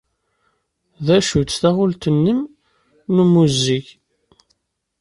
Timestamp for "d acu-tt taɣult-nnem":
1.05-2.39